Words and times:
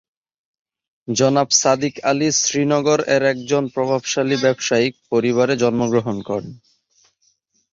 জনাব 1.07 1.49
সাদিক 1.61 1.95
আলী 2.03 2.29
শ্রীনগর 2.41 2.99
এর 3.15 3.23
একজন 3.25 3.63
প্রভাবশালী 3.75 4.35
ব্যবসায়িক 4.37 4.93
পরিবারে 5.11 5.53
জন্মগ্রহণ 5.57 6.17
করেন। 6.29 6.53